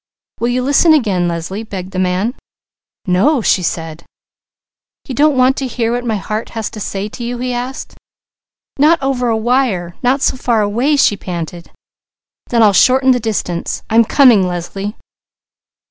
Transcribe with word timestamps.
"Will 0.39 0.47
you 0.47 0.63
listen 0.63 0.93
again, 0.95 1.27
Leslie?" 1.27 1.61
begged 1.61 1.91
the 1.91 1.99
man. 1.99 2.33
"No!" 3.05 3.43
she 3.43 3.61
said. 3.61 4.03
"You 5.07 5.13
don't 5.13 5.37
want 5.37 5.57
to 5.57 5.67
hear 5.67 5.91
what 5.91 6.03
my 6.03 6.15
heart 6.15 6.49
has 6.57 6.71
to 6.71 6.79
say 6.79 7.07
to 7.09 7.23
you?" 7.23 7.37
he 7.37 7.53
asked. 7.53 7.95
"Not 8.79 8.97
over 9.03 9.27
a 9.29 9.37
wire! 9.37 9.95
Not 10.01 10.23
so 10.23 10.37
far 10.37 10.63
away!" 10.63 10.95
she 10.97 11.15
panted. 11.15 11.69
"Then 12.49 12.63
I'll 12.63 12.73
shorten 12.73 13.11
the 13.11 13.19
distance. 13.19 13.83
I'm 13.91 14.03
coming, 14.03 14.41
Leslie!" 14.47 14.95